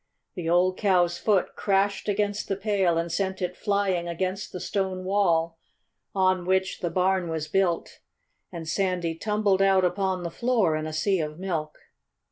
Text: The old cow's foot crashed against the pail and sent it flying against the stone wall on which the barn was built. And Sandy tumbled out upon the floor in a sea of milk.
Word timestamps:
The 0.33 0.49
old 0.49 0.79
cow's 0.79 1.19
foot 1.19 1.55
crashed 1.55 2.09
against 2.09 2.47
the 2.47 2.55
pail 2.55 2.97
and 2.97 3.11
sent 3.11 3.39
it 3.39 3.55
flying 3.55 4.07
against 4.07 4.51
the 4.51 4.59
stone 4.59 5.03
wall 5.03 5.59
on 6.15 6.43
which 6.47 6.79
the 6.79 6.89
barn 6.89 7.29
was 7.29 7.47
built. 7.47 7.99
And 8.51 8.67
Sandy 8.67 9.13
tumbled 9.13 9.61
out 9.61 9.85
upon 9.85 10.23
the 10.23 10.31
floor 10.31 10.75
in 10.75 10.87
a 10.87 10.91
sea 10.93 11.19
of 11.19 11.37
milk. 11.37 11.77